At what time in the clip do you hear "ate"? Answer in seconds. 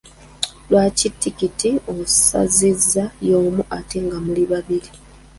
3.77-3.97